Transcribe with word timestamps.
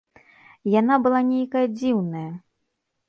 Яна 0.79 0.97
была 1.07 1.21
нейкая 1.29 1.63
дзіўная. 1.77 2.27